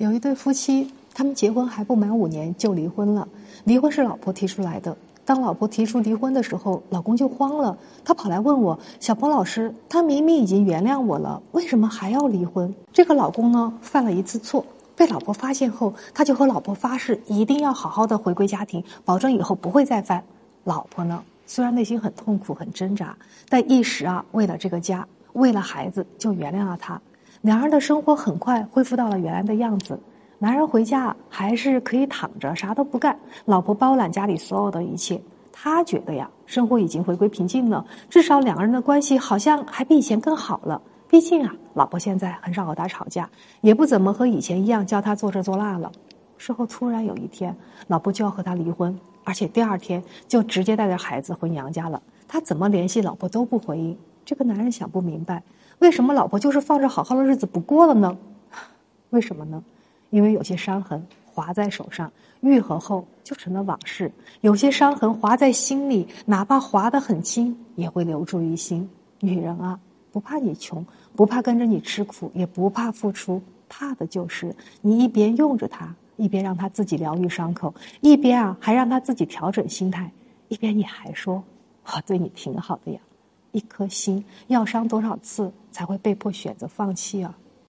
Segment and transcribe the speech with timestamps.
[0.00, 3.28] 有一对夫妻，他们结婚还不满五年就离婚了。
[3.64, 4.96] 离婚是老婆提出来的。
[5.26, 14.64] 当老婆提出离婚的时候，老公就慌了，他跑来问我：“小波老师，他明明已经原谅我了，为什么还要离婚？”这个老公呢，犯了一次错，
[14.96, 20.24] 被老婆发现后，他就和老婆发誓，一定要好好的回归家庭，保证以后不会再犯。
[20.64, 23.14] 老婆呢，虽然内心很痛苦、很挣扎，
[23.50, 26.98] 但一时啊，为了这个家，为了孩子，就原谅了他。
[27.42, 29.98] 两人的生活很快恢复到了原来的样子。
[30.38, 35.20] 男人回家还是可以躺着啥都不干，老婆包揽家里所有的一切。
[35.52, 40.80] 他觉得呀，生活已经回归平静了，至少两个人的关系好像还比以前更好了。
[41.08, 43.28] 毕竟啊，老婆现在很少和他吵架，
[43.60, 45.90] 也不怎么和以前一样叫他做这做那了。
[46.38, 47.54] 事后突然有一天，
[47.88, 52.00] 老婆就要和他离婚，而且第二天就直接带着孩子回娘家了。
[52.28, 53.96] 他怎么联系老婆都不回应。
[54.30, 55.42] 这个男人想不明白。
[55.80, 58.16] 为什么老婆就是放着好好的日子不过了呢？
[59.10, 59.60] 为什么呢？
[60.10, 62.08] 因为有些伤痕划在手上，
[62.40, 64.08] 愈合后就成了往事；
[64.40, 68.88] 有些伤痕划在心里，哪怕划得很轻，也会留住于心。
[69.18, 69.76] 女人啊，
[70.12, 70.86] 不怕你穷，
[71.16, 80.08] 不怕跟着你吃苦，也不怕付出，怕的就是你一边用着它，一边让他自己疗愈伤口，一边啊还让他自己调整心态，
[80.46, 81.42] 一边你还说
[81.84, 83.00] 我对你挺好的呀。
[83.52, 87.36] 一颗心要伤多少次才会被迫选择放弃啊？